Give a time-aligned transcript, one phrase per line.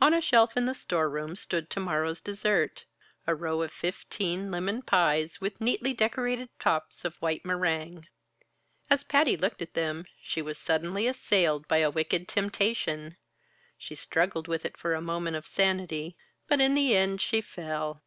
[0.00, 2.86] On a shelf in the storeroom stood to morrow's dessert
[3.26, 8.06] a row of fifteen lemon pies, with neatly decorated tops of white meringue.
[8.88, 13.18] As Patty looked at them, she was suddenly assailed by a wicked temptation;
[13.76, 16.16] she struggled with it for a moment of sanity,
[16.48, 18.02] but in the end she fell.